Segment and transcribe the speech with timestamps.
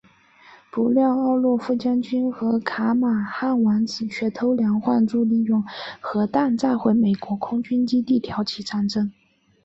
[0.71, 5.63] 不料奥洛夫将军和卡马汉王子却偷梁换柱利用
[5.99, 9.11] 核弹炸毁美国空军基地挑起战争。